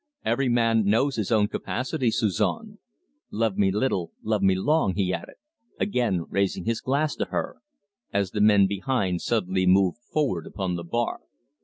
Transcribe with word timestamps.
"Every 0.25 0.49
man 0.49 0.85
knows 0.85 1.17
his 1.17 1.31
own 1.31 1.47
capacity, 1.47 2.09
Suzon. 2.09 2.79
Love 3.29 3.55
me 3.57 3.71
little, 3.71 4.11
love 4.23 4.41
me 4.41 4.55
long," 4.55 4.95
he 4.95 5.13
added, 5.13 5.35
again 5.79 6.25
raising 6.27 6.65
his 6.65 6.81
glass 6.81 7.15
to 7.17 7.25
her, 7.25 7.57
as 8.11 8.31
the 8.31 8.41
men 8.41 8.65
behind 8.65 9.21
suddenly 9.21 9.67
moved 9.67 9.99
forward 10.11 10.47
upon 10.47 10.73
the 10.75 10.83
bar. 10.83 11.19